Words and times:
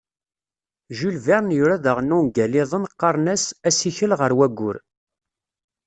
Jules 0.99 1.21
Verne 1.27 1.53
yura 1.57 1.75
daɣen 1.83 2.15
ungal-iḍen 2.17 2.89
qqaren-as 2.93 3.45
"Asikel 3.67 4.11
ɣer 4.19 4.31
wayyur". 4.37 4.77